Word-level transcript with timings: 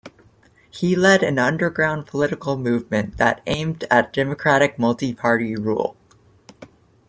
He 0.71 0.95
led 0.95 1.21
an 1.21 1.37
underground 1.37 2.07
political 2.07 2.57
movement 2.57 3.17
that 3.17 3.43
aimed 3.45 3.83
at 3.91 4.11
democratic 4.11 4.79
multi-party 4.79 5.55
rule. 5.55 5.95